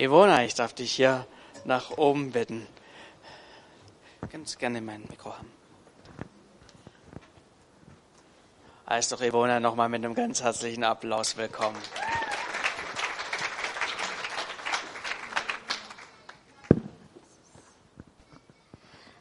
[0.00, 1.26] Ivona, ich darf dich hier
[1.66, 2.66] nach oben bitten.
[4.32, 5.52] Ganz gerne mein Mikro haben.
[8.88, 11.76] Heißt doch Ivona nochmal mit einem ganz herzlichen Applaus willkommen.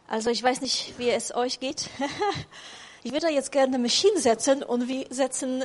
[0.07, 1.89] Also ich weiß nicht, wie es euch geht.
[3.02, 5.64] Ich würde jetzt gerne eine Maschine setzen und wir setzen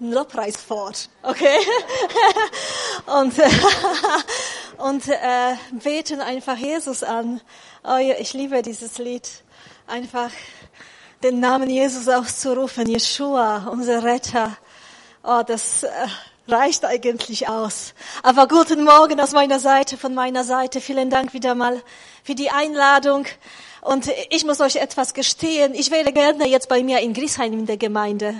[0.00, 1.58] einen Lobpreis fort, okay?
[3.06, 3.34] Und,
[4.78, 7.40] und äh, beten einfach Jesus an.
[7.84, 9.28] Oh ich liebe dieses Lied.
[9.86, 10.30] Einfach
[11.22, 14.56] den Namen Jesus auszurufen, Yeshua, unser Retter.
[15.24, 15.88] Oh, das äh,
[16.46, 17.92] reicht eigentlich aus.
[18.22, 20.80] Aber guten Morgen aus meiner Seite, von meiner Seite.
[20.80, 21.82] Vielen Dank wieder mal
[22.22, 23.26] für die Einladung.
[23.80, 25.74] Und ich muss euch etwas gestehen.
[25.74, 28.34] Ich wäre gerne jetzt bei mir in Griesheim in der Gemeinde,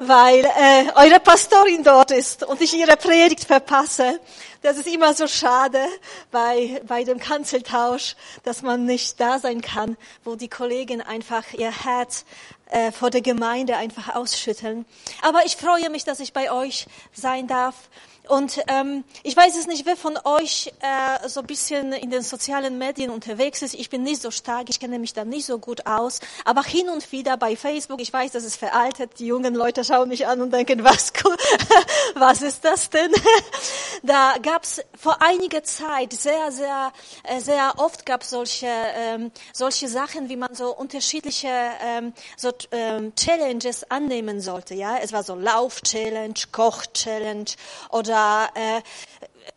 [0.00, 4.18] weil äh, eure Pastorin dort ist und ich ihre Predigt verpasse.
[4.62, 5.78] Das ist immer so schade
[6.30, 11.70] bei, bei dem Kanzeltausch, dass man nicht da sein kann, wo die Kollegen einfach ihr
[11.70, 12.24] Herz
[12.70, 14.86] äh, vor der Gemeinde einfach ausschütteln.
[15.20, 17.74] Aber ich freue mich, dass ich bei euch sein darf.
[18.30, 22.22] Und ähm, ich weiß es nicht, wer von euch äh, so ein bisschen in den
[22.22, 23.74] sozialen Medien unterwegs ist.
[23.74, 26.20] Ich bin nicht so stark, ich kenne mich da nicht so gut aus.
[26.44, 29.18] Aber hin und wieder bei Facebook, ich weiß, das ist veraltet.
[29.18, 31.12] Die jungen Leute schauen mich an und denken, was,
[32.14, 33.10] was ist das denn?
[34.02, 36.90] Da gab's vor einiger Zeit sehr, sehr,
[37.24, 41.48] äh, sehr oft gab solche ähm, solche Sachen, wie man so unterschiedliche
[41.82, 44.74] ähm, so ähm, Challenges annehmen sollte.
[44.74, 47.50] Ja, es war so Lauf-Challenge, Koch-Challenge
[47.90, 48.82] oder oder äh,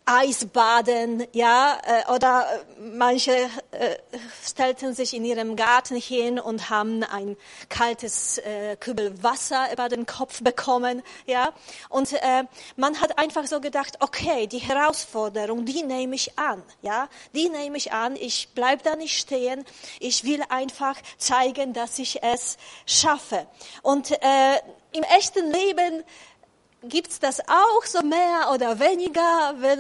[0.06, 2.46] Eisbaden, ja, äh, oder
[2.80, 3.32] manche
[3.72, 3.98] äh,
[4.44, 7.38] stellten sich in ihrem Garten hin und haben ein
[7.70, 11.54] kaltes äh, Kübel Wasser über den Kopf bekommen, ja,
[11.90, 12.44] und äh,
[12.76, 17.78] man hat einfach so gedacht, okay, die Herausforderung, die nehme ich an, ja, die nehme
[17.78, 19.64] ich an, ich bleib da nicht stehen,
[20.00, 23.48] ich will einfach zeigen, dass ich es schaffe.
[23.84, 24.60] Und äh,
[24.92, 26.04] im echten Leben
[26.84, 29.80] gibt's das auch so mehr oder weniger, wenn,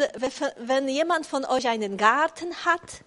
[0.57, 3.03] wenn jemand von euch einen Garten hat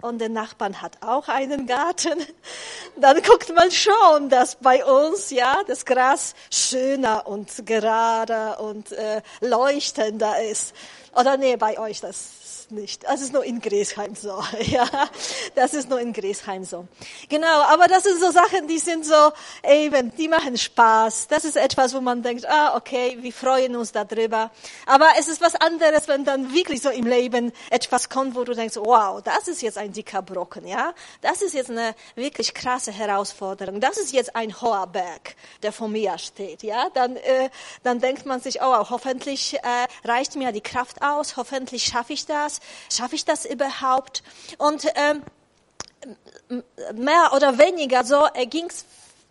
[0.00, 2.18] und der Nachbarn hat auch einen Garten,
[2.96, 9.22] dann guckt man schon, dass bei uns ja das Gras schöner und gerader und äh,
[9.40, 10.74] leuchtender ist.
[11.14, 12.37] Oder nee, bei euch das
[12.70, 13.04] nicht.
[13.04, 14.42] Das ist nur in Gresheim so.
[14.68, 14.86] Ja,
[15.54, 16.86] das ist nur in Gresheim so.
[17.28, 19.32] Genau, aber das sind so Sachen, die sind so
[19.64, 21.28] eben, die machen Spaß.
[21.28, 24.50] Das ist etwas, wo man denkt, ah, okay, wir freuen uns darüber.
[24.86, 28.54] Aber es ist was anderes, wenn dann wirklich so im Leben etwas kommt, wo du
[28.54, 30.92] denkst, wow, das ist jetzt ein dicker Brocken, ja.
[31.22, 33.80] Das ist jetzt eine wirklich krasse Herausforderung.
[33.80, 36.90] Das ist jetzt ein hoher Berg, der vor mir steht, ja.
[36.92, 37.48] Dann, äh,
[37.82, 42.26] dann denkt man sich, oh, hoffentlich äh, reicht mir die Kraft aus, hoffentlich schaffe ich
[42.26, 42.57] das
[42.90, 44.22] Schaffe ich das überhaupt?
[44.58, 45.22] Und ähm,
[46.94, 48.84] mehr oder weniger so ging es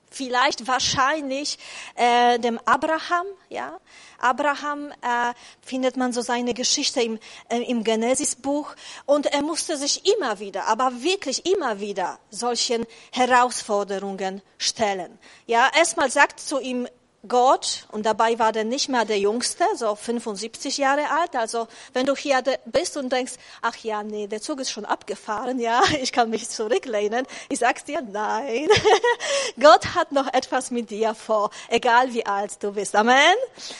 [0.09, 1.57] vielleicht wahrscheinlich
[1.95, 3.79] äh, dem Abraham, ja.
[4.19, 8.73] Abraham äh, findet man so seine Geschichte im, äh, im Genesisbuch
[9.05, 15.19] und er musste sich immer wieder, aber wirklich immer wieder solchen Herausforderungen stellen.
[15.45, 16.87] Ja, erstmal sagt zu ihm
[17.27, 21.35] Gott, und dabei war der nicht mehr der Jüngste, so 75 Jahre alt.
[21.35, 25.59] Also wenn du hier bist und denkst, ach ja, nee, der Zug ist schon abgefahren,
[25.59, 27.25] ja, ich kann mich zurücklehnen.
[27.49, 28.67] Ich sag's dir, nein.
[29.59, 32.95] Gott hat noch etwas mit dir vor, egal wie alt du bist.
[32.95, 33.35] Amen.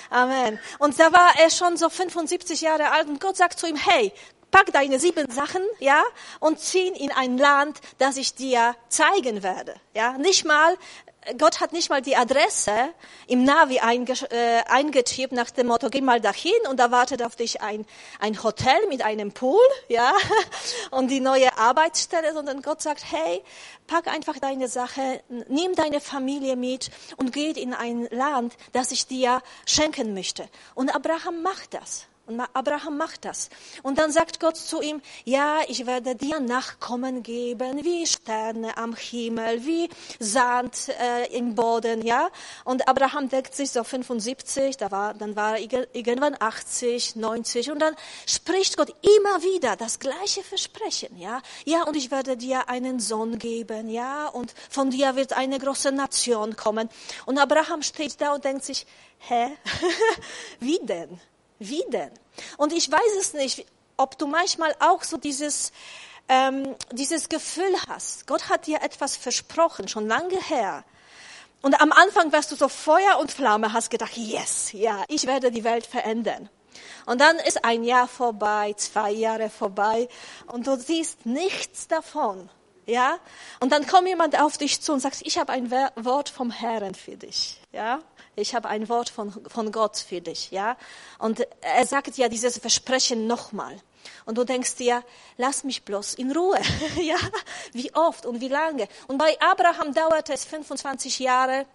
[0.09, 0.59] Amen.
[0.79, 4.11] Und da war er schon so 75 Jahre alt und Gott sagt zu ihm, hey,
[4.51, 6.03] pack deine sieben Sachen, ja,
[6.39, 10.17] und zieh in ein Land, das ich dir zeigen werde, ja.
[10.17, 10.77] Nicht mal
[11.37, 12.93] Gott hat nicht mal die Adresse
[13.27, 17.35] im Navi einge, äh, eingeschrieben nach dem Motto, geh mal dahin und da wartet auf
[17.35, 17.85] dich ein,
[18.19, 20.13] ein Hotel mit einem Pool, ja,
[20.91, 23.43] und die neue Arbeitsstelle, sondern Gott sagt, hey,
[23.87, 29.07] pack einfach deine Sache, nimm deine Familie mit und geh in ein Land, das ich
[29.07, 30.47] dir schenken möchte.
[30.75, 32.07] Und Abraham macht das.
[32.27, 33.49] Und Abraham macht das.
[33.83, 38.95] Und dann sagt Gott zu ihm, ja, ich werde dir Nachkommen geben, wie Sterne am
[38.95, 39.89] Himmel, wie
[40.19, 42.29] Sand äh, im Boden, ja.
[42.65, 47.79] Und Abraham deckt sich so 75, da war, dann war er irgendwann 80, 90 und
[47.79, 47.95] dann
[48.25, 51.41] spricht Gott immer wieder das gleiche Versprechen, ja.
[51.65, 55.93] Ja, und ich werde dir einen Sohn geben, ja, und von dir wird eine große
[55.93, 56.89] Nation kommen.
[57.25, 58.85] Und Abraham steht da und denkt sich,
[59.19, 59.51] hä?
[60.59, 61.19] wie denn?
[61.59, 62.11] Wie denn?
[62.57, 63.65] Und ich weiß es nicht,
[63.97, 65.71] ob du manchmal auch so dieses,
[66.29, 68.27] ähm, dieses Gefühl hast.
[68.27, 70.83] Gott hat dir etwas versprochen, schon lange her.
[71.61, 75.51] Und am Anfang warst du so Feuer und Flamme, hast gedacht, yes, ja, ich werde
[75.51, 76.49] die Welt verändern.
[77.07, 80.07] Und dann ist ein Jahr vorbei, zwei Jahre vorbei
[80.47, 82.49] und du siehst nichts davon.
[82.87, 83.19] Ja?
[83.59, 86.95] Und dann kommt jemand auf dich zu und sagt, ich habe ein Wort vom Herrn
[86.95, 87.59] für dich.
[87.73, 87.99] Ja?
[88.35, 90.51] Ich habe ein Wort von, von Gott für dich.
[90.51, 90.77] Ja?
[91.19, 93.77] Und er sagt ja dieses Versprechen nochmal.
[94.25, 95.03] Und du denkst dir,
[95.35, 96.59] lass mich bloß in Ruhe.
[97.01, 97.17] ja?
[97.73, 98.87] Wie oft und wie lange?
[99.07, 101.65] Und bei Abraham dauerte es 25 Jahre,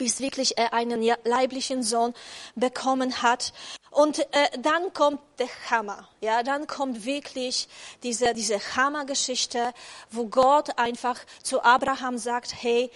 [0.00, 2.14] bis wirklich er einen leiblichen Sohn
[2.54, 3.52] bekommen hat.
[3.90, 6.08] Und äh, dann kommt der Hammer.
[6.22, 7.68] Ja, dann kommt wirklich
[8.02, 9.74] diese, diese Hammergeschichte,
[10.10, 12.90] wo Gott einfach zu Abraham sagt, hey,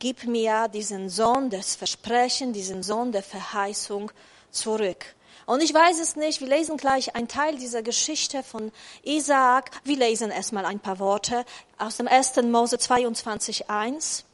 [0.00, 4.10] gib mir diesen Sohn des Versprechens, diesen Sohn der Verheißung
[4.50, 5.14] zurück.
[5.46, 8.72] Und ich weiß es nicht, wir lesen gleich einen Teil dieser Geschichte von
[9.04, 9.70] Isaak.
[9.84, 11.44] Wir lesen erstmal ein paar Worte
[11.78, 12.34] aus dem 1.
[12.42, 14.24] Mose 22.1.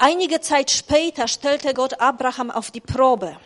[0.00, 3.36] Einige Zeit später stellte Gott Abraham auf die Probe.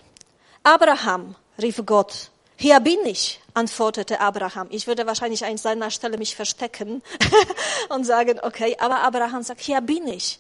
[0.63, 2.31] Abraham, rief Gott.
[2.57, 4.67] Hier bin ich, antwortete Abraham.
[4.69, 7.03] Ich würde wahrscheinlich an seiner Stelle mich verstecken
[7.89, 10.39] und sagen, okay, aber Abraham sagt, hier bin ich,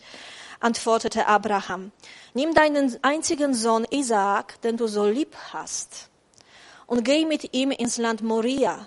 [0.60, 1.92] antwortete Abraham.
[2.34, 6.10] Nimm deinen einzigen Sohn Isaak, den du so lieb hast,
[6.86, 8.86] und geh mit ihm ins Land Moria.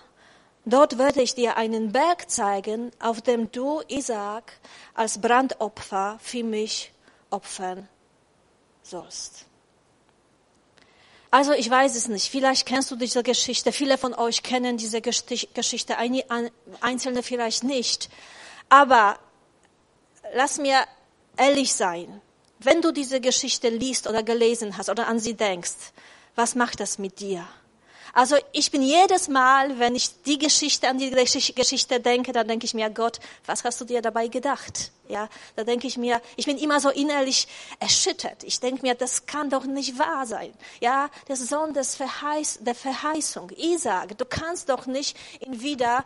[0.64, 4.54] Dort werde ich dir einen Berg zeigen, auf dem du Isaak
[4.94, 6.92] als Brandopfer für mich
[7.36, 7.88] opfern
[8.82, 9.46] sollst.
[11.32, 12.32] Also ich weiß es nicht.
[12.32, 13.74] Vielleicht kennst du diese Geschichte.
[13.74, 15.98] Viele von euch kennen diese Geschichte,
[16.80, 18.10] einzelne vielleicht nicht.
[18.70, 19.20] Aber
[20.34, 20.80] lass mir
[21.36, 22.22] ehrlich sein.
[22.60, 25.92] Wenn du diese Geschichte liest oder gelesen hast oder an sie denkst,
[26.36, 27.46] was macht das mit dir?
[28.16, 32.66] Also ich bin jedes Mal, wenn ich die Geschichte an die Geschichte denke, dann denke
[32.66, 34.94] ich mir, Gott, was hast du dir dabei gedacht?
[35.10, 35.28] Ja,
[35.58, 37.46] da denke ich mir, ich bin immer so innerlich
[37.78, 38.46] erschüttert.
[38.46, 40.54] Ich denke mir, das kann doch nicht wahr sein.
[40.80, 46.06] Ja, der Sohn des Verheiß, der Verheißung, Isaac, du kannst doch nicht ihn wieder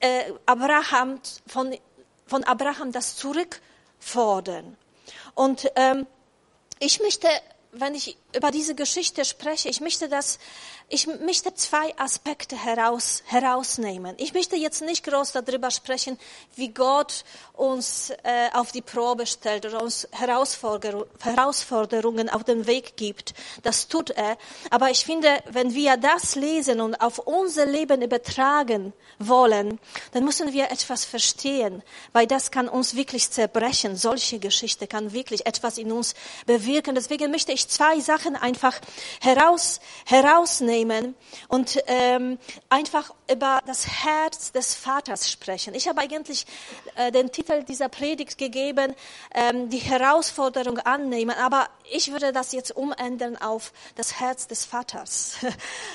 [0.00, 1.74] äh, Abraham von
[2.26, 4.76] von Abraham das zurückfordern.
[5.34, 6.06] Und ähm,
[6.78, 7.26] ich möchte
[7.72, 10.38] wenn ich über diese Geschichte spreche, ich möchte das,
[10.90, 14.14] ich möchte zwei Aspekte heraus, herausnehmen.
[14.16, 16.18] Ich möchte jetzt nicht groß darüber sprechen,
[16.56, 23.34] wie Gott uns äh, auf die Probe stellt oder uns Herausforderungen auf den Weg gibt.
[23.62, 24.38] Das tut er.
[24.70, 29.78] Aber ich finde, wenn wir das lesen und auf unser Leben übertragen wollen,
[30.12, 31.82] dann müssen wir etwas verstehen,
[32.14, 33.94] weil das kann uns wirklich zerbrechen.
[33.94, 36.14] Solche Geschichte kann wirklich etwas in uns
[36.46, 36.94] bewirken.
[36.94, 38.80] Deswegen möchte ich zwei Sachen einfach
[39.20, 40.77] heraus, herausnehmen
[41.48, 42.38] und ähm,
[42.68, 45.74] einfach über das Herz des Vaters sprechen.
[45.74, 46.46] Ich habe eigentlich
[46.94, 48.94] äh, den Titel dieser Predigt gegeben,
[49.34, 55.36] ähm, die Herausforderung annehmen, aber ich würde das jetzt umändern auf das Herz des Vaters.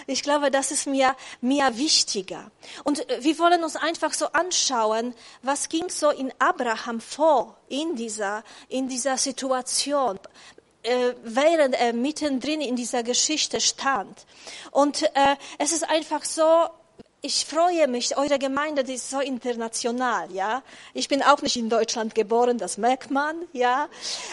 [0.05, 2.51] Ich glaube, das ist mir, mir wichtiger.
[2.83, 7.95] Und äh, wir wollen uns einfach so anschauen, was ging so in Abraham vor in
[7.95, 10.19] dieser, in dieser Situation
[10.83, 14.25] äh, während er mittendrin in dieser Geschichte stand.
[14.71, 16.67] Und äh, es ist einfach so,
[17.25, 20.61] ich freue mich, eure Gemeinde die ist so international, ja.
[20.93, 23.87] Ich bin auch nicht in Deutschland geboren, das merkt man, ja.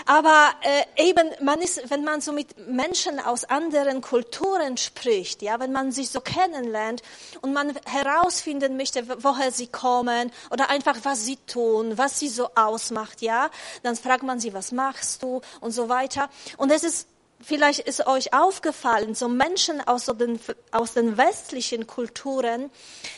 [0.06, 5.60] Aber äh, eben, man ist, wenn man so mit Menschen aus anderen Kulturen spricht, ja,
[5.60, 7.02] wenn man sich so kennenlernt
[7.42, 12.50] und man herausfinden möchte, woher sie kommen oder einfach was sie tun, was sie so
[12.56, 13.50] ausmacht, ja,
[13.84, 16.28] dann fragt man sie, was machst du und so weiter.
[16.56, 17.06] Und es ist
[17.42, 20.38] vielleicht ist euch aufgefallen, so Menschen aus, den,
[20.72, 22.70] aus den westlichen Kulturen,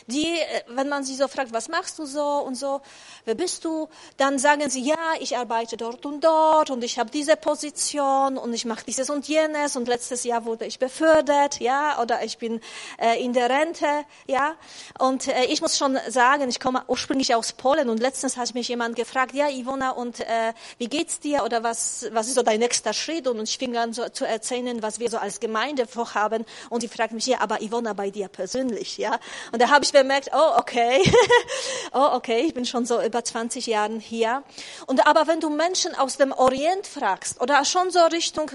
[0.07, 2.81] die, äh, wenn man sie so fragt, was machst du so und so,
[3.25, 7.09] wer bist du, dann sagen sie, ja, ich arbeite dort und dort und ich habe
[7.09, 12.01] diese Position und ich mache dieses und jenes und letztes Jahr wurde ich befördert, ja,
[12.01, 12.61] oder ich bin
[12.99, 13.87] äh, in der Rente,
[14.27, 14.55] ja.
[14.99, 18.67] Und äh, ich muss schon sagen, ich komme ursprünglich aus Polen und letztens hat mich
[18.67, 22.59] jemand gefragt, ja, Ivona, und äh, wie geht's dir oder was, was ist so dein
[22.59, 23.27] nächster Schritt?
[23.27, 26.45] Und ich fing an so zu erzählen, was wir so als Gemeinde vorhaben.
[26.69, 29.19] Und sie fragt mich, ja, aber Ivona, bei dir persönlich, ja?
[29.51, 31.01] Und da habe ich bemerkt, oh, okay,
[31.93, 34.43] oh, okay, ich bin schon so über 20 Jahren hier.
[34.87, 38.51] Und aber wenn du Menschen aus dem Orient fragst oder schon so Richtung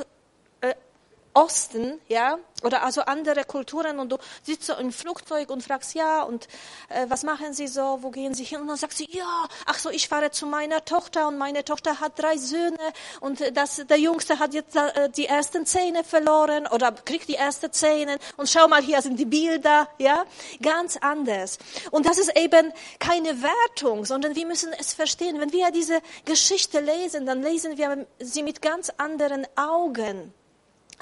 [1.38, 6.24] Osten, ja, oder also andere Kulturen und du sitzt so im Flugzeug und fragst, ja,
[6.24, 6.48] und
[6.88, 8.60] äh, was machen Sie so, wo gehen Sie hin?
[8.60, 12.00] Und dann sagt sie, ja, ach so, ich fahre zu meiner Tochter und meine Tochter
[12.00, 12.76] hat drei Söhne
[13.20, 17.72] und das, der Jüngste hat jetzt äh, die ersten Zähne verloren oder kriegt die ersten
[17.72, 20.24] Zähne und schau mal, hier sind die Bilder, ja,
[20.60, 21.58] ganz anders.
[21.92, 25.38] Und das ist eben keine Wertung, sondern wir müssen es verstehen.
[25.38, 30.34] Wenn wir diese Geschichte lesen, dann lesen wir sie mit ganz anderen Augen.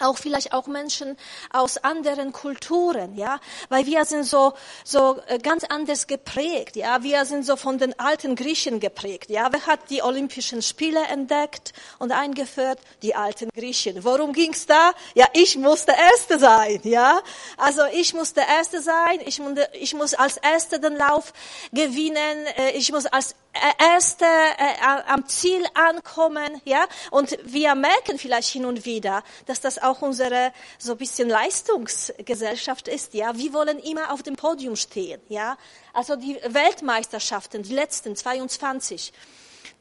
[0.00, 1.16] Auch vielleicht auch Menschen
[1.50, 4.52] aus anderen Kulturen, ja, weil wir sind so
[4.84, 9.48] so äh, ganz anders geprägt, ja, wir sind so von den alten Griechen geprägt, ja.
[9.50, 12.78] Wer hat die Olympischen Spiele entdeckt und eingeführt?
[13.02, 14.04] Die alten Griechen.
[14.04, 14.92] Worum ging's da?
[15.14, 17.20] Ja, ich musste Erste sein, ja.
[17.56, 21.32] Also ich musste Erste sein, ich, musste, ich muss als Erste den Lauf
[21.72, 23.34] gewinnen, äh, ich muss als
[23.78, 26.86] Erste äh, am Ziel ankommen, ja.
[27.10, 32.88] Und wir merken vielleicht hin und wieder, dass das auch unsere so ein bisschen Leistungsgesellschaft
[32.88, 33.36] ist, ja.
[33.36, 35.56] Wir wollen immer auf dem Podium stehen, ja.
[35.92, 39.12] Also die Weltmeisterschaften, die letzten 22.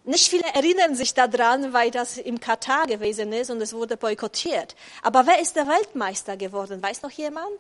[0.05, 4.75] Nicht viele erinnern sich daran, weil das im Katar gewesen ist und es wurde boykottiert.
[5.01, 6.81] Aber wer ist der Weltmeister geworden?
[6.83, 7.59] Weiß noch jemand?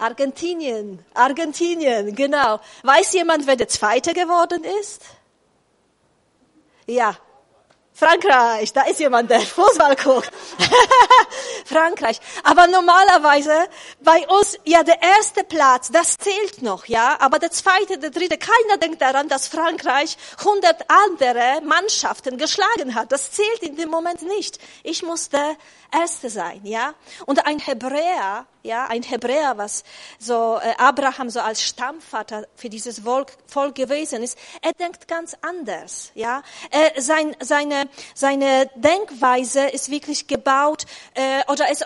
[0.00, 2.60] Argentinien, Argentinien, genau.
[2.82, 5.02] Weiß jemand, wer der Zweite geworden ist?
[6.86, 7.16] Ja,
[8.00, 10.30] Frankreich, da ist jemand, der Fußball guckt.
[11.66, 12.18] Frankreich.
[12.44, 13.52] Aber normalerweise
[14.00, 17.18] bei uns, ja, der erste Platz, das zählt noch, ja.
[17.20, 23.12] Aber der zweite, der dritte, keiner denkt daran, dass Frankreich hundert andere Mannschaften geschlagen hat.
[23.12, 24.58] Das zählt in dem Moment nicht.
[24.82, 25.38] Ich musste
[25.92, 26.94] Erste sein, ja.
[27.26, 29.84] Und ein Hebräer, ja, ein Hebräer, was
[30.18, 35.36] so äh, Abraham so als Stammvater für dieses Volk, Volk gewesen ist, er denkt ganz
[35.40, 36.42] anders, ja.
[36.70, 41.84] Äh, sein, seine, seine Denkweise ist wirklich gebaut äh, oder ist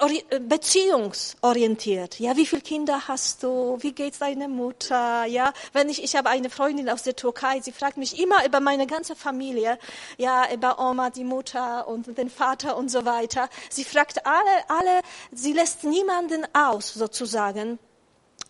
[0.48, 2.20] beziehungsorientiert.
[2.20, 3.78] Ja, wie viele Kinder hast du?
[3.80, 5.24] Wie geht's deiner Mutter?
[5.26, 8.60] Ja, wenn ich, ich habe eine Freundin aus der Türkei, sie fragt mich immer über
[8.60, 9.78] meine ganze Familie,
[10.18, 13.48] ja, über Oma, die Mutter und den Vater und so weiter.
[13.70, 15.00] Sie fragt alle, alle,
[15.32, 17.78] sie lässt niemanden aus, sozusagen.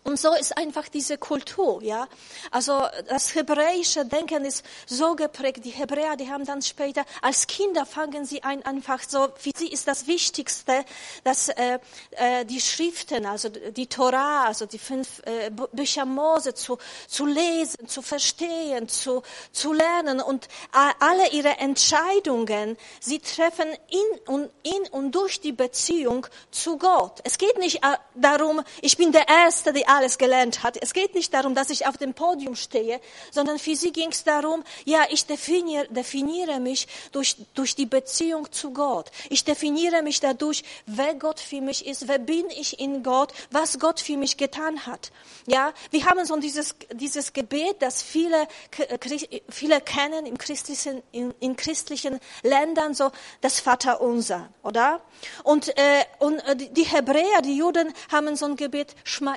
[0.05, 2.07] Und so ist einfach diese Kultur, ja.
[2.51, 5.65] Also das hebräische Denken ist so geprägt.
[5.65, 9.29] Die Hebräer, die haben dann später als Kinder fangen sie ein einfach so.
[9.35, 10.85] Für sie ist das Wichtigste,
[11.23, 11.79] dass äh,
[12.11, 17.87] äh, die Schriften, also die Torah, also die fünf äh, Bücher Mose zu zu lesen,
[17.87, 24.87] zu verstehen, zu zu lernen und äh, alle ihre Entscheidungen sie treffen in und in
[24.91, 27.21] und durch die Beziehung zu Gott.
[27.23, 30.77] Es geht nicht äh, darum, ich bin der Erste, der alles gelernt hat.
[30.81, 32.99] Es geht nicht darum, dass ich auf dem Podium stehe,
[33.31, 38.51] sondern für sie ging es darum, ja, ich definiere, definiere mich durch, durch die Beziehung
[38.51, 39.11] zu Gott.
[39.29, 43.79] Ich definiere mich dadurch, wer Gott für mich ist, wer bin ich in Gott, was
[43.79, 45.11] Gott für mich getan hat.
[45.47, 48.47] Ja, wir haben so dieses, dieses Gebet, das viele,
[49.49, 55.01] viele kennen im christlichen, in, in christlichen Ländern, so das Vaterunser, oder?
[55.43, 59.35] Und, äh, und äh, die Hebräer, die Juden haben so ein Gebet, Schma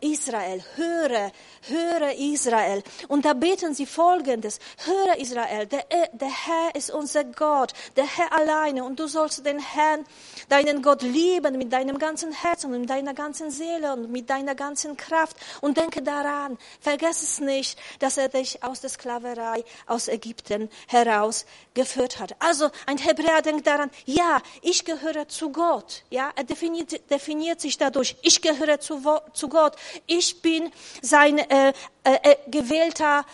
[0.00, 2.82] Israel, höre, höre Israel.
[3.08, 8.32] Und da beten sie folgendes, höre Israel, der, der Herr ist unser Gott, der Herr
[8.32, 10.04] alleine und du sollst den Herrn,
[10.48, 14.54] deinen Gott lieben mit deinem ganzen Herzen und mit deiner ganzen Seele und mit deiner
[14.54, 20.08] ganzen Kraft und denke daran, vergiss es nicht, dass er dich aus der Sklaverei aus
[20.08, 22.34] Ägypten herausgeführt hat.
[22.38, 27.78] Also ein Hebräer denkt daran, ja, ich gehöre zu Gott, ja, er definiert, definiert sich
[27.78, 29.02] dadurch, ich gehöre zu,
[29.32, 29.76] zu Gott,
[30.06, 30.70] ich bin
[31.02, 31.72] sein äh,
[32.04, 33.24] äh, äh, gewählter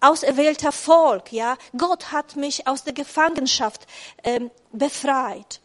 [0.00, 1.56] auserwählter Volk, ja.
[1.76, 3.86] Gott hat mich aus der Gefangenschaft
[4.24, 5.60] ähm, befreit.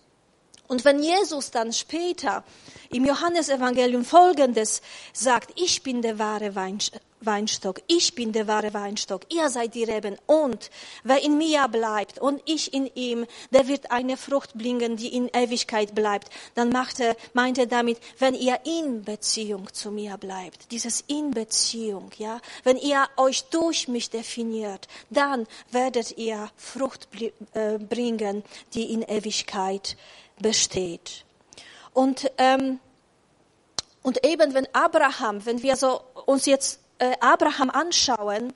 [0.68, 2.44] Und wenn Jesus dann später
[2.90, 4.82] im Johannesevangelium Folgendes
[5.14, 10.18] sagt, ich bin der wahre Weinstock, ich bin der wahre Weinstock, ihr seid die Reben
[10.28, 10.70] und
[11.04, 15.30] wer in mir bleibt und ich in ihm, der wird eine Frucht bringen, die in
[15.34, 16.30] Ewigkeit bleibt.
[16.54, 21.32] Dann macht er, meint er damit, wenn ihr in Beziehung zu mir bleibt, dieses in
[21.32, 27.08] Beziehung, ja, wenn ihr euch durch mich definiert, dann werdet ihr Frucht
[27.54, 28.44] äh, bringen,
[28.74, 29.98] die in Ewigkeit
[30.40, 31.26] besteht.
[31.94, 32.80] Und ähm,
[34.06, 38.54] und eben wenn Abraham, wenn wir so uns jetzt äh, Abraham anschauen,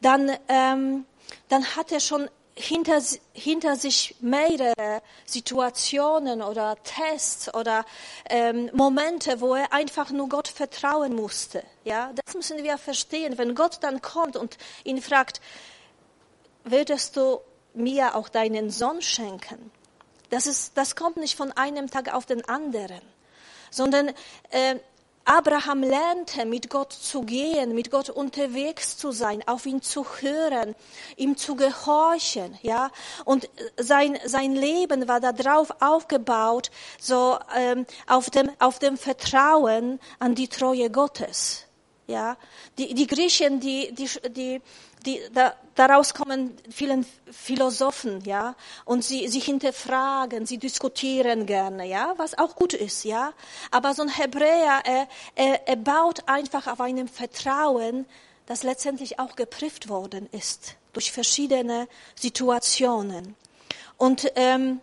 [0.00, 1.04] dann, ähm,
[1.48, 3.02] dann hat er schon hinter,
[3.32, 7.84] hinter sich mehrere Situationen oder Tests oder
[8.30, 11.64] ähm, Momente, wo er einfach nur Gott vertrauen musste.
[11.82, 13.36] Ja, das müssen wir verstehen.
[13.36, 15.40] Wenn Gott dann kommt und ihn fragt,
[16.62, 17.40] würdest du
[17.74, 19.72] mir auch deinen Sohn schenken?
[20.34, 23.00] Das ist, das kommt nicht von einem Tag auf den anderen,
[23.70, 24.08] sondern
[24.50, 24.80] äh,
[25.24, 30.74] Abraham lernte, mit Gott zu gehen, mit Gott unterwegs zu sein, auf ihn zu hören,
[31.16, 32.90] ihm zu gehorchen, ja.
[33.24, 40.34] Und sein, sein Leben war darauf aufgebaut, so, ähm, auf dem, auf dem Vertrauen an
[40.34, 41.64] die Treue Gottes.
[42.06, 42.36] Ja,
[42.76, 44.60] die, die Griechen, die, die, die,
[45.06, 52.12] die da, daraus kommen vielen Philosophen, ja, und sie, sie hinterfragen, sie diskutieren gerne, ja,
[52.18, 53.32] was auch gut ist, ja.
[53.70, 58.04] Aber so ein Hebräer, er, er, er baut einfach auf einem Vertrauen,
[58.44, 63.34] das letztendlich auch geprüft worden ist durch verschiedene Situationen.
[63.96, 64.80] Und ähm,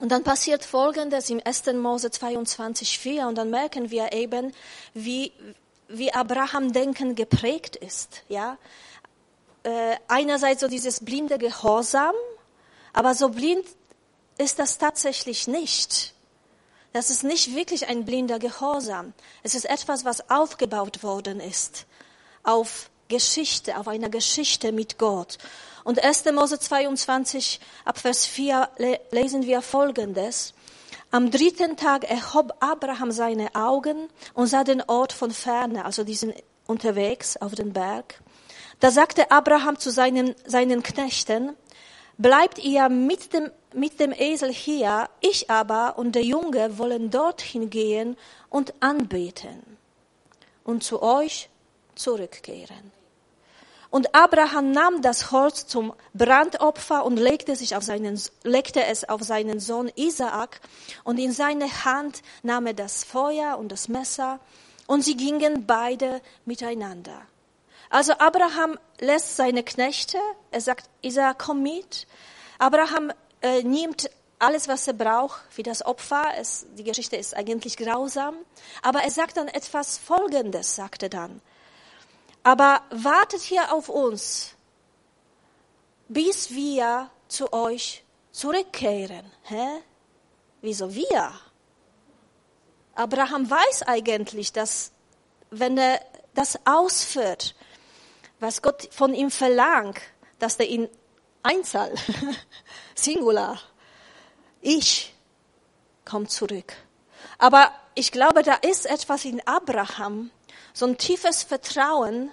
[0.00, 1.66] und dann passiert Folgendes im 1.
[1.74, 4.52] Mose 22,4 und dann merken wir eben,
[4.94, 5.32] wie,
[5.88, 8.22] wie Abraham Denken geprägt ist.
[8.28, 8.58] Ja,
[9.62, 12.14] äh, einerseits so dieses blinde Gehorsam,
[12.92, 13.66] aber so blind
[14.38, 16.14] ist das tatsächlich nicht.
[16.92, 19.12] Das ist nicht wirklich ein blinder Gehorsam.
[19.42, 21.86] Es ist etwas, was aufgebaut worden ist
[22.44, 25.38] auf Geschichte, auf einer Geschichte mit Gott.
[25.84, 26.24] Und 1.
[26.32, 28.68] Mose 22 ab Vers 4
[29.10, 30.54] lesen wir Folgendes.
[31.10, 36.34] Am dritten Tag erhob Abraham seine Augen und sah den Ort von ferne, also diesen
[36.66, 38.20] unterwegs auf den Berg.
[38.80, 41.56] Da sagte Abraham zu seinen, seinen Knechten,
[42.18, 47.70] bleibt ihr mit dem, mit dem Esel hier, ich aber und der Junge wollen dorthin
[47.70, 48.18] gehen
[48.50, 49.62] und anbeten
[50.62, 51.48] und zu euch
[51.94, 52.97] zurückkehren.
[53.90, 59.22] Und Abraham nahm das Holz zum Brandopfer und legte, sich auf seinen, legte es auf
[59.22, 60.60] seinen Sohn Isaak.
[61.04, 64.40] Und in seine Hand nahm er das Feuer und das Messer.
[64.86, 67.22] Und sie gingen beide miteinander.
[67.90, 70.18] Also Abraham lässt seine Knechte,
[70.50, 72.06] er sagt, Isaak, komm mit.
[72.58, 76.32] Abraham äh, nimmt alles, was er braucht für das Opfer.
[76.38, 78.34] Es, die Geschichte ist eigentlich grausam.
[78.82, 81.40] Aber er sagt dann etwas Folgendes, sagt er dann.
[82.48, 84.54] Aber wartet hier auf uns,
[86.08, 88.02] bis wir zu euch
[88.32, 89.30] zurückkehren.
[89.42, 89.82] Hä?
[90.62, 91.30] Wieso wir?
[92.94, 94.92] Abraham weiß eigentlich, dass
[95.50, 96.00] wenn er
[96.32, 97.54] das ausführt,
[98.40, 100.00] was Gott von ihm verlangt,
[100.38, 100.88] dass er in
[101.42, 101.92] Einzahl,
[102.94, 103.60] Singular,
[104.62, 105.14] ich,
[106.06, 106.72] kommt zurück.
[107.36, 110.30] Aber ich glaube, da ist etwas in Abraham,
[110.72, 112.30] so ein tiefes Vertrauen,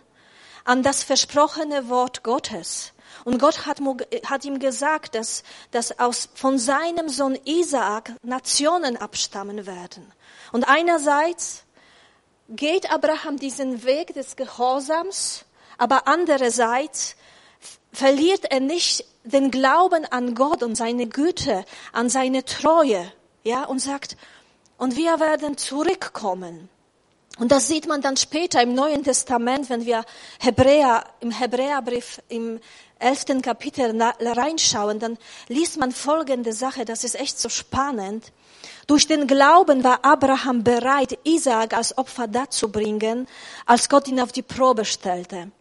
[0.66, 2.92] an das versprochene Wort Gottes.
[3.24, 3.80] Und Gott hat,
[4.26, 10.12] hat, ihm gesagt, dass, dass aus, von seinem Sohn Isaak Nationen abstammen werden.
[10.52, 11.64] Und einerseits
[12.50, 15.46] geht Abraham diesen Weg des Gehorsams,
[15.78, 17.16] aber andererseits
[17.92, 23.12] verliert er nicht den Glauben an Gott und seine Güte, an seine Treue,
[23.44, 24.18] ja, und sagt,
[24.78, 26.70] und wir werden zurückkommen.
[27.38, 30.06] Und das sieht man dann später im Neuen Testament, wenn wir
[30.40, 32.60] Hebräer, im Hebräerbrief im
[32.98, 35.18] elften Kapitel reinschauen, dann
[35.50, 38.32] liest man folgende Sache, das ist echt so spannend.
[38.88, 43.28] Durch den Glauben war Abraham bereit, Isaak als Opfer darzubringen,
[43.66, 45.52] als Gott ihn auf die Probe stellte.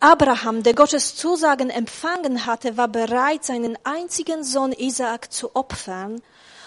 [0.00, 6.20] Abraham, der Gottes Zusagen empfangen hatte, war bereit, seinen einzigen Sohn Isaak zu opfern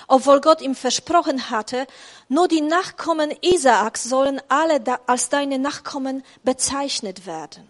[0.07, 1.85] obwohl Gott ihm versprochen hatte,
[2.29, 7.69] nur die Nachkommen Isaaks sollen alle als deine Nachkommen bezeichnet werden.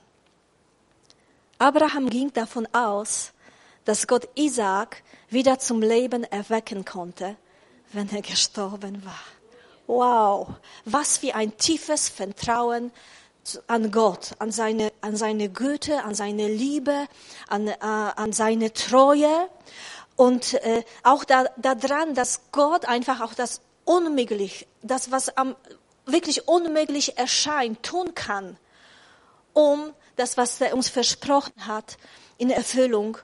[1.59, 3.33] Abraham ging davon aus,
[3.85, 7.35] dass Gott Isaak wieder zum Leben erwecken konnte,
[7.93, 9.19] wenn er gestorben war.
[9.87, 10.49] Wow,
[10.85, 12.91] was für ein tiefes Vertrauen
[13.67, 17.07] an Gott, an seine, an seine Güte, an seine Liebe,
[17.47, 19.49] an, äh, an seine Treue.
[20.17, 25.55] Und äh, auch da, daran, dass Gott einfach auch das Unmöglich, das, was am,
[26.05, 28.57] wirklich unmöglich erscheint, tun kann,
[29.53, 31.97] um das, was er uns versprochen hat,
[32.37, 33.17] in Erfüllung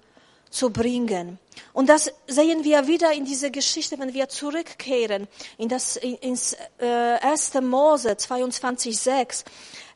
[0.49, 1.37] zu bringen.
[1.73, 5.27] Und das sehen wir wieder in dieser Geschichte, wenn wir zurückkehren
[5.57, 7.55] in das, in, ins äh, 1.
[7.61, 9.43] Mose 22,6.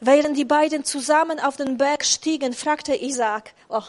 [0.01, 3.83] Während die beiden zusammen auf den Berg stiegen, fragte Isaac, oh,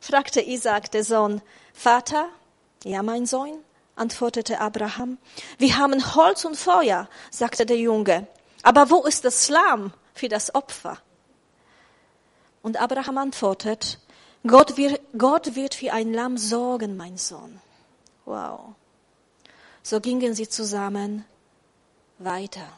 [0.00, 1.40] fragte Isaac, der Sohn,
[1.72, 2.28] Vater,
[2.84, 3.58] ja, mein Sohn,
[3.96, 5.18] antwortete Abraham.
[5.58, 8.26] Wir haben Holz und Feuer, sagte der Junge.
[8.62, 10.98] Aber wo ist das Lamm für das Opfer?
[12.62, 13.98] Und Abraham antwortet,
[14.46, 17.60] Gott wird, Gott wird für ein Lamm sorgen, mein Sohn.
[18.24, 18.74] Wow.
[19.82, 21.24] So gingen sie zusammen
[22.18, 22.68] weiter.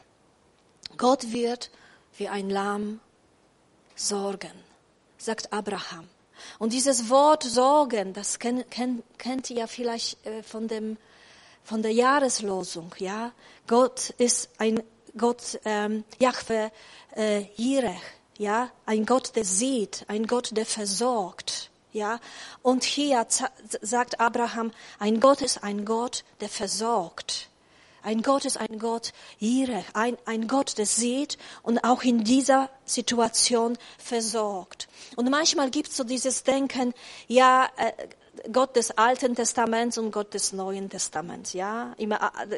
[0.97, 1.71] Gott wird
[2.11, 2.99] für ein Lamm
[3.95, 4.51] sorgen,
[5.17, 6.07] sagt Abraham.
[6.59, 10.97] Und dieses Wort Sorgen, das kennt, kennt, kennt ihr vielleicht äh, von dem
[11.63, 13.31] von der Jahreslosung, ja.
[13.67, 14.81] Gott ist ein
[15.17, 16.71] Gott, ähm, Jahwe
[17.15, 18.01] äh, Jirech,
[18.37, 22.19] ja, ein Gott, der sieht, ein Gott, der versorgt, ja.
[22.61, 23.25] Und hier
[23.81, 27.50] sagt Abraham, ein Gott ist ein Gott, der versorgt.
[28.03, 32.69] Ein Gott ist ein Gott Jireh, ein, ein Gott, der sieht und auch in dieser
[32.85, 34.87] Situation versorgt.
[35.15, 36.93] Und manchmal gibt es so dieses Denken,
[37.27, 37.91] ja, äh,
[38.51, 41.93] Gott des Alten Testaments und Gott des Neuen Testaments, ja.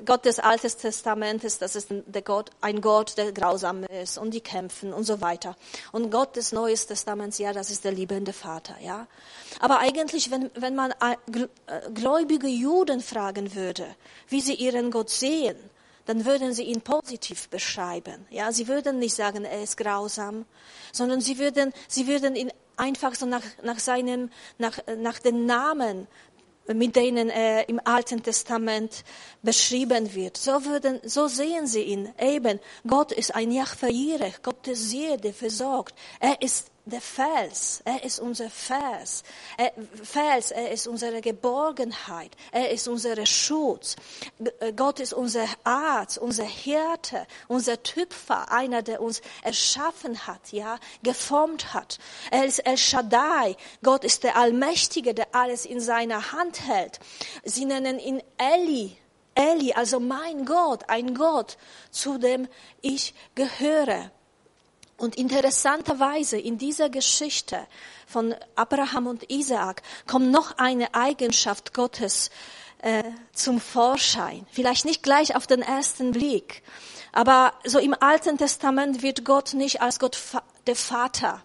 [0.05, 4.41] Gott des Alten Testaments, das ist der Gott, ein Gott, der grausam ist und die
[4.41, 5.55] kämpfen und so weiter.
[5.91, 9.07] Und Gott des Neuen Testaments, ja, das ist der liebende Vater, ja.
[9.59, 11.17] Aber eigentlich, wenn, wenn man äh,
[11.93, 13.87] gläubige Juden fragen würde,
[14.27, 15.57] wie sie ihren Gott sehen,
[16.05, 18.25] dann würden sie ihn positiv beschreiben.
[18.29, 20.45] Ja, sie würden nicht sagen, er ist grausam,
[20.91, 26.07] sondern sie würden, sie würden ihn einfach so nach, nach seinem, nach, nach den Namen,
[26.67, 29.03] mit denen er im Alten Testament
[29.41, 30.37] beschrieben wird.
[30.37, 32.59] So würden, so sehen sie ihn eben.
[32.87, 35.93] Gott ist ein Jahwe Gott der Seele, der versorgt.
[36.19, 39.23] Er ist der Fels, er ist unser Fels.
[39.57, 39.71] Er,
[40.03, 43.95] Fels, er ist unsere Geborgenheit, er ist unser Schutz.
[44.59, 50.77] Äh, Gott ist unser Arzt, unser Hirte, unser Tüpfer, einer, der uns erschaffen hat, ja,
[51.03, 51.99] geformt hat.
[52.31, 56.99] Er ist El Shaddai, Gott ist der Allmächtige, der alles in seiner Hand hält.
[57.45, 58.97] Sie nennen ihn Eli,
[59.35, 61.57] Eli, also mein Gott, ein Gott,
[61.91, 62.47] zu dem
[62.81, 64.11] ich gehöre.
[65.03, 67.59] Und interessanterweise in dieser Geschichte
[68.07, 72.29] von Abraham und Isaak kommt noch eine Eigenschaft Gottes
[72.81, 74.47] äh, zum Vorschein.
[74.49, 76.63] Vielleicht nicht gleich auf den ersten Blick,
[77.11, 80.17] aber so im Alten Testament wird Gott nicht als Gott
[80.67, 81.43] der Vater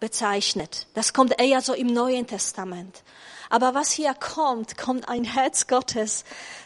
[0.00, 0.86] bezeichnet.
[0.94, 3.02] Das kommt eher so im Neuen Testament.
[3.54, 6.24] Aber was hier kommt, kommt ein Herz Gottes,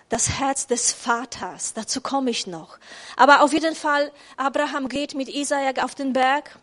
[0.08, 1.74] das Herz des Vaters.
[1.74, 2.78] Dazu komme ich noch.
[3.14, 6.58] Aber auf jeden Fall, Abraham geht mit Isaak auf den Berg,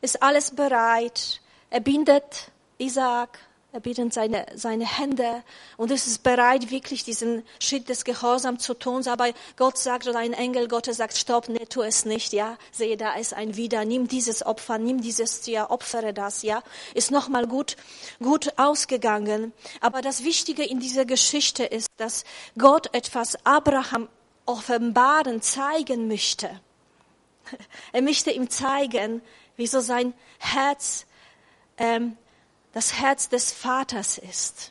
[0.00, 1.40] ist alles bereit.
[1.70, 3.38] Er bindet Isaak
[3.76, 5.42] er bietet seine, seine Hände
[5.76, 9.06] und es ist bereit, wirklich diesen Schritt des Gehorsams zu tun.
[9.06, 12.56] Aber Gott sagt oder ein Engel Gottes sagt, stopp, ne, tu es nicht, ja.
[12.72, 13.84] Sehe, da ist ein Wider.
[13.84, 16.62] Nimm dieses Opfer, nimm dieses Tier, opfere das, ja.
[16.94, 17.76] Ist nochmal gut,
[18.18, 19.52] gut ausgegangen.
[19.82, 22.24] Aber das Wichtige in dieser Geschichte ist, dass
[22.56, 24.08] Gott etwas Abraham
[24.46, 26.48] offenbaren, zeigen möchte.
[27.92, 29.20] Er möchte ihm zeigen,
[29.58, 31.04] wieso sein Herz
[31.76, 32.16] ähm,
[32.76, 34.70] das Herz des Vaters ist.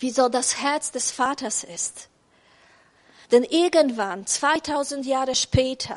[0.00, 2.08] Wieso das Herz des Vaters ist.
[3.30, 5.96] Denn irgendwann, 2000 Jahre später,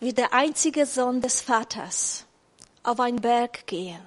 [0.00, 2.24] wird der einzige Sohn des Vaters
[2.82, 4.00] auf einen Berg gehen,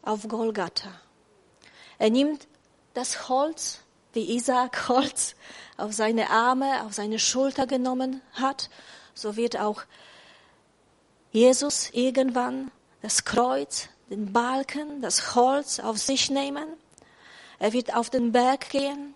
[0.00, 0.98] auf Golgatha.
[1.98, 2.48] Er nimmt
[2.94, 3.80] das Holz,
[4.14, 5.34] wie Isaac Holz
[5.76, 8.70] auf seine Arme, auf seine Schulter genommen hat,
[9.12, 9.84] so wird auch
[11.32, 16.66] Jesus irgendwann das Kreuz, den Balken, das Holz auf sich nehmen.
[17.58, 19.14] Er wird auf den Berg gehen.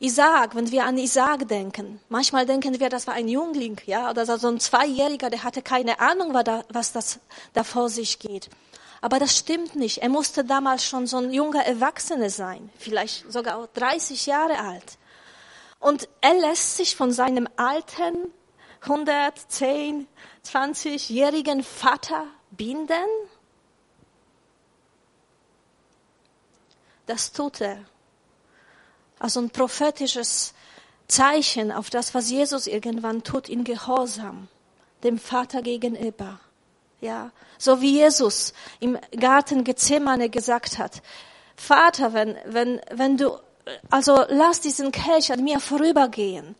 [0.00, 4.24] Isaac, wenn wir an Isaac denken, manchmal denken wir, das war ein Jungling, ja, oder
[4.38, 7.18] so ein Zweijähriger, der hatte keine Ahnung, was das
[7.52, 8.48] da vor sich geht.
[9.00, 9.98] Aber das stimmt nicht.
[9.98, 14.98] Er musste damals schon so ein junger Erwachsener sein, vielleicht sogar 30 Jahre alt.
[15.80, 18.32] Und er lässt sich von seinem alten,
[18.82, 20.06] 110,
[20.44, 23.08] 20-jährigen Vater binden?
[27.06, 27.78] Das tut er.
[29.18, 30.54] Also ein prophetisches
[31.08, 34.48] Zeichen auf das, was Jesus irgendwann tut, in Gehorsam
[35.02, 36.38] dem Vater gegenüber.
[37.00, 41.02] Ja, so wie Jesus im Garten Gethsemane gesagt hat,
[41.56, 43.38] Vater, wenn, wenn, wenn du,
[43.90, 46.56] also lass diesen Kelch an mir vorübergehen,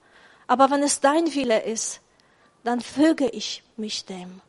[0.47, 2.01] aber wenn es dein Wille ist,
[2.65, 4.41] dann füge ich mich dem.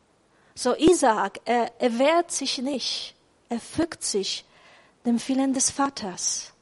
[0.54, 3.14] So Isaac, er, er wehrt sich nicht,
[3.48, 4.44] er fügt sich
[5.04, 6.52] dem Willen des Vaters.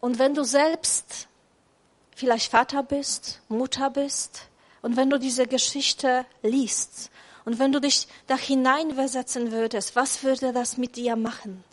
[0.00, 1.28] Und wenn du selbst
[2.14, 4.48] vielleicht Vater bist, Mutter bist,
[4.82, 7.10] und wenn du diese Geschichte liest,
[7.46, 11.64] und wenn du dich da hineinversetzen würdest, was würde das mit dir machen?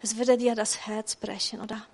[0.00, 1.86] Es würde dir das Herz brechen, oder?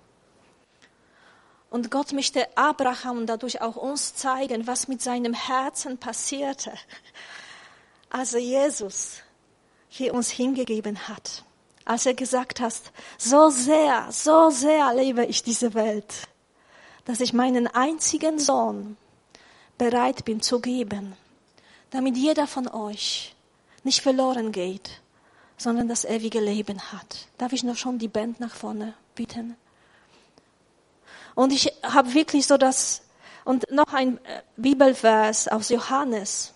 [1.69, 6.71] Und Gott möchte Abraham und dadurch auch uns zeigen, was mit seinem Herzen passierte,
[8.09, 9.21] als er Jesus
[9.89, 11.43] für uns hingegeben hat.
[11.85, 12.73] Als er gesagt hat,
[13.17, 16.27] so sehr, so sehr liebe ich diese Welt,
[17.05, 18.97] dass ich meinen einzigen Sohn
[19.77, 21.15] bereit bin zu geben,
[21.91, 23.35] damit jeder von euch
[23.83, 25.01] nicht verloren geht,
[25.57, 27.27] sondern das ewige Leben hat.
[27.37, 29.55] Darf ich noch schon die Band nach vorne bitten?
[31.35, 33.01] Und ich habe wirklich so das,
[33.43, 36.53] und noch ein äh, Bibelvers aus Johannes.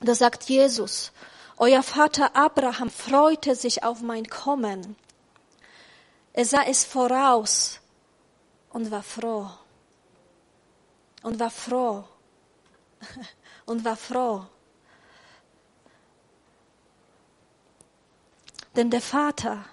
[0.00, 1.12] Da sagt Jesus,
[1.56, 4.96] euer Vater Abraham freute sich auf mein Kommen.
[6.32, 7.80] Er sah es voraus
[8.70, 9.48] und war froh.
[11.22, 12.04] Und war froh.
[13.64, 14.44] Und war froh.
[18.74, 19.64] Denn der Vater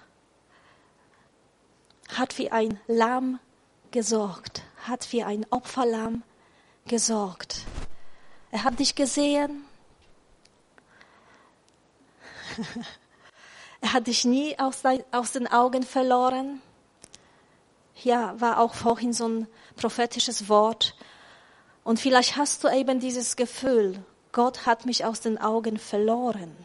[2.16, 3.40] hat wie ein Lamm
[3.92, 6.24] gesorgt, hat wie ein Opferlamm
[6.86, 7.66] gesorgt.
[8.52, 9.64] Er hat dich gesehen.
[13.82, 16.62] er hat dich nie aus, aus den Augen verloren.
[18.04, 20.96] Ja, war auch vorhin so ein prophetisches Wort.
[21.84, 26.56] Und vielleicht hast du eben dieses Gefühl, Gott hat mich aus den Augen verloren.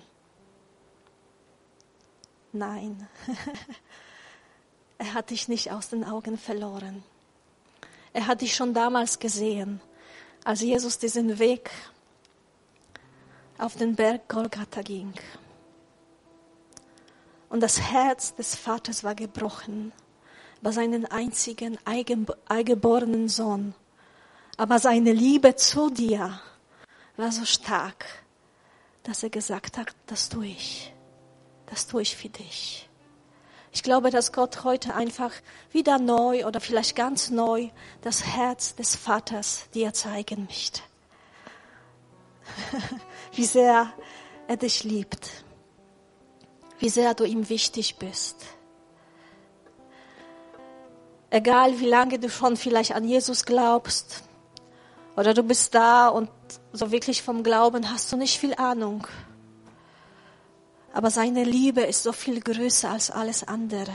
[2.52, 3.08] Nein,
[4.98, 7.02] er hat dich nicht aus den Augen verloren.
[8.14, 9.82] Er hat dich schon damals gesehen,
[10.42, 11.70] als Jesus diesen Weg
[13.58, 15.12] auf den Berg Golgatha ging.
[17.50, 19.92] Und das Herz des Vaters war gebrochen
[20.62, 23.74] bei seinem einzigen eingeborenen Sohn.
[24.56, 26.40] Aber seine Liebe zu dir
[27.18, 28.06] war so stark,
[29.02, 30.94] dass er gesagt hat, das tue ich
[31.74, 32.88] das tue ich für dich.
[33.74, 35.32] Ich glaube, dass Gott heute einfach
[35.72, 37.70] wieder neu oder vielleicht ganz neu
[38.02, 40.80] das Herz des Vaters dir zeigen möchte.
[43.32, 43.92] Wie sehr
[44.46, 45.28] er dich liebt.
[46.78, 48.36] Wie sehr du ihm wichtig bist.
[51.30, 54.22] Egal wie lange du schon vielleicht an Jesus glaubst
[55.16, 56.30] oder du bist da und
[56.72, 59.08] so wirklich vom Glauben hast du nicht viel Ahnung.
[60.94, 63.92] Aber seine Liebe ist so viel größer als alles andere,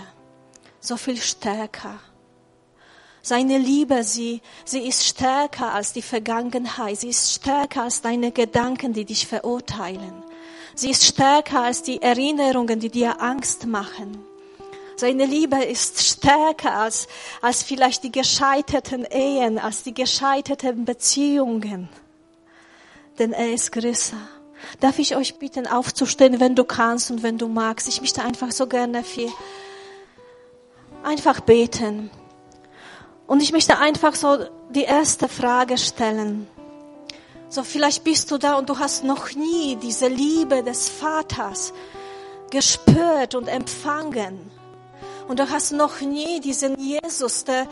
[0.82, 1.98] so viel stärker.
[3.22, 8.92] Seine Liebe, sie, sie ist stärker als die Vergangenheit, sie ist stärker als deine Gedanken,
[8.92, 10.24] die dich verurteilen.
[10.76, 14.22] Sie ist stärker als die Erinnerungen, die dir Angst machen.
[14.98, 17.08] Seine Liebe ist stärker als,
[17.42, 21.88] als vielleicht die gescheiterten Ehen, als die gescheiterten Beziehungen.
[23.18, 24.39] Denn er ist größer.
[24.80, 27.88] Darf ich euch bitten, aufzustehen, wenn du kannst und wenn du magst?
[27.88, 29.30] Ich möchte einfach so gerne für
[31.04, 32.10] einfach beten.
[33.28, 36.48] Und ich möchte einfach so die erste Frage stellen.
[37.50, 41.74] So vielleicht bist du da und du hast noch nie diese Liebe des Vaters
[42.52, 44.59] gespürt und empfangen.
[45.30, 47.68] Und du hast noch nie diesen Jesus, der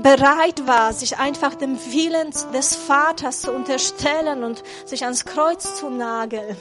[0.00, 5.90] bereit war, sich einfach dem Willen des Vaters zu unterstellen und sich ans Kreuz zu
[5.90, 6.56] nageln.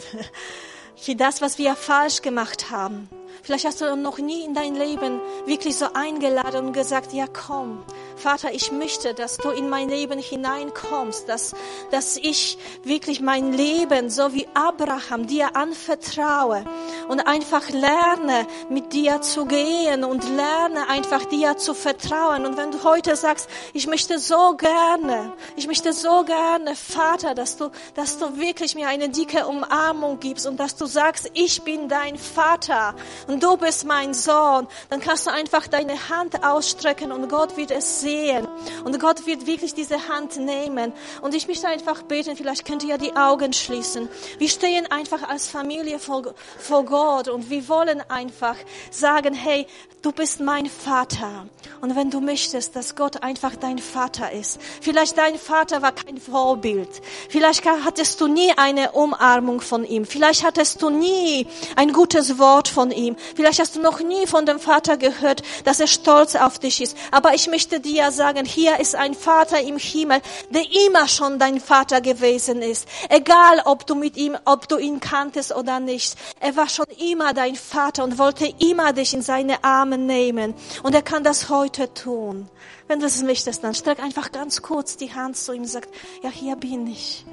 [0.96, 3.08] Für das, was wir falsch gemacht haben.
[3.44, 7.84] Vielleicht hast du noch nie in dein Leben wirklich so eingeladen und gesagt, ja komm,
[8.20, 11.56] Vater, ich möchte, dass du in mein Leben hineinkommst, dass,
[11.90, 16.66] dass ich wirklich mein Leben, so wie Abraham, dir anvertraue
[17.08, 22.46] und einfach lerne, mit dir zu gehen und lerne einfach dir zu vertrauen.
[22.46, 27.56] Und wenn du heute sagst, ich möchte so gerne, ich möchte so gerne, Vater, dass
[27.56, 31.88] du, dass du wirklich mir eine dicke Umarmung gibst und dass du sagst, ich bin
[31.88, 32.96] dein Vater
[33.30, 37.70] und du bist mein Sohn, dann kannst du einfach deine Hand ausstrecken und Gott wird
[37.70, 38.48] es sehen.
[38.84, 40.94] Und Gott wird wirklich diese Hand nehmen.
[41.22, 44.10] Und ich möchte einfach beten, vielleicht könnt ihr ja die Augen schließen.
[44.40, 48.56] Wir stehen einfach als Familie vor, vor Gott und wir wollen einfach
[48.90, 49.68] sagen, hey,
[50.02, 51.48] du bist mein Vater.
[51.82, 56.18] Und wenn du möchtest, dass Gott einfach dein Vater ist, vielleicht dein Vater war kein
[56.18, 56.90] Vorbild,
[57.30, 62.68] vielleicht hattest du nie eine Umarmung von ihm, vielleicht hattest du nie ein gutes Wort
[62.68, 66.60] von ihm, vielleicht hast du noch nie von dem Vater gehört, dass er stolz auf
[66.60, 66.98] dich ist.
[67.12, 71.60] Aber ich möchte dir sagen, hier ist ein Vater im Himmel, der immer schon dein
[71.60, 72.88] Vater gewesen ist.
[73.10, 76.16] Egal, ob du mit ihm, ob du ihn kanntest oder nicht.
[76.40, 80.54] Er war schon immer dein Vater und wollte immer dich in seine Arme nehmen.
[80.84, 82.50] Und er kann das heute tun.
[82.88, 85.88] Wenn du es möchtest, dann streck einfach ganz kurz die Hand zu ihm und sag,
[86.24, 87.26] ja, hier bin ich.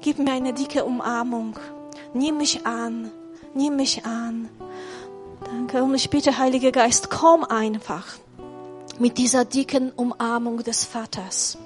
[0.00, 1.58] Gib mir eine dicke Umarmung.
[2.12, 3.10] Nimm mich an.
[3.54, 4.50] Nimm mich an.
[5.44, 5.82] Danke.
[5.82, 8.06] Und ich bitte, Heiliger Geist, komm einfach
[8.98, 11.58] mit dieser dicken Umarmung des Vaters.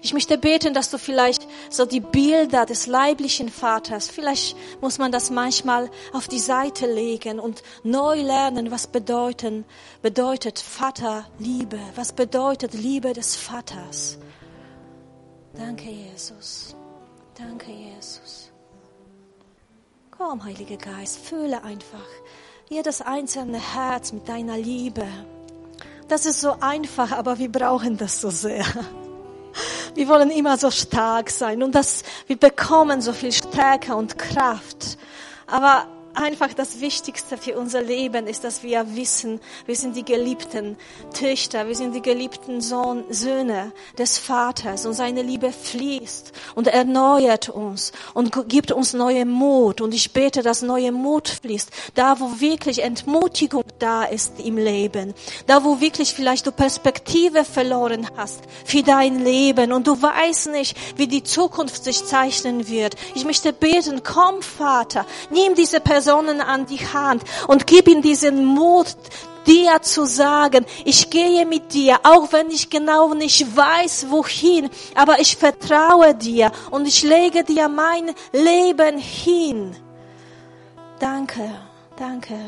[0.00, 5.10] Ich möchte beten, dass du vielleicht so die Bilder des leiblichen Vaters, vielleicht muss man
[5.10, 9.64] das manchmal auf die Seite legen und neu lernen, was bedeuten,
[10.00, 14.18] bedeutet Vaterliebe, was bedeutet Liebe des Vaters.
[15.54, 16.76] Danke, Jesus.
[17.36, 18.52] Danke, Jesus.
[20.16, 22.06] Komm, Heiliger Geist, fühle einfach
[22.70, 25.06] jedes einzelne Herz mit deiner Liebe.
[26.08, 28.64] Das ist so einfach, aber wir brauchen das so sehr.
[29.94, 34.98] Wir wollen immer so stark sein und das, wir bekommen so viel Stärke und Kraft.
[35.46, 40.76] Aber einfach das Wichtigste für unser Leben ist, dass wir wissen, wir sind die geliebten
[41.14, 47.48] Töchter, wir sind die geliebten Sohn, Söhne des Vaters und seine Liebe fließt und erneuert
[47.48, 49.80] uns und gibt uns neue Mut.
[49.80, 55.14] Und ich bete, dass neue Mut fließt, da wo wirklich Entmutigung da ist im Leben,
[55.46, 60.76] da wo wirklich vielleicht du Perspektive verloren hast für dein Leben und du weißt nicht,
[60.96, 62.96] wie die Zukunft sich zeichnen wird.
[63.14, 68.02] Ich möchte beten, komm Vater, nimm diese Person Personen an die Hand und gib ihnen
[68.02, 68.86] diesen Mut,
[69.48, 75.18] dir zu sagen, ich gehe mit dir, auch wenn ich genau nicht weiß, wohin, aber
[75.18, 79.74] ich vertraue dir und ich lege dir mein Leben hin.
[81.00, 81.50] Danke,
[81.96, 82.38] danke,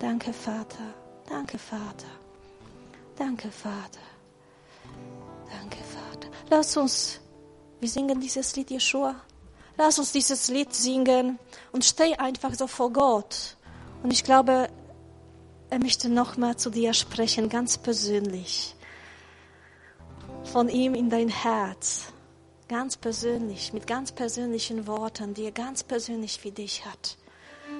[0.00, 0.86] danke Vater,
[1.28, 2.12] danke Vater,
[3.16, 4.06] danke Vater,
[5.52, 6.28] danke Vater.
[6.48, 7.20] Lass uns,
[7.78, 9.14] wir singen dieses Lied Yeshua.
[9.76, 11.38] Lass uns dieses Lied singen
[11.72, 13.56] und steh einfach so vor Gott.
[14.02, 14.68] Und ich glaube,
[15.70, 18.74] er möchte nochmal zu dir sprechen, ganz persönlich.
[20.44, 22.12] Von ihm in dein Herz.
[22.68, 27.16] Ganz persönlich, mit ganz persönlichen Worten, die er ganz persönlich für dich hat,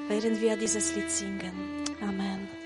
[0.09, 1.85] während wir dieses Lied singen.
[2.03, 2.60] Amen.